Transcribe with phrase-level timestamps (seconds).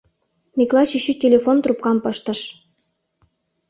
[0.57, 2.39] —Миклай чӱчӱ телефон трубкам пыштыш.